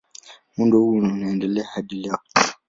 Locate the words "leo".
1.95-2.17